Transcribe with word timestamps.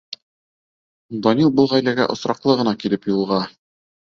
Данил 1.27 1.53
был 1.59 1.69
ғаиләгә 1.73 2.09
осраҡлы 2.15 2.59
ғына 2.63 2.77
килеп 2.85 3.07
юлыға. 3.13 3.43